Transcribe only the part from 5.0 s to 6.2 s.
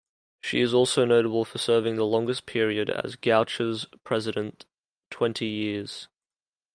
twenty years.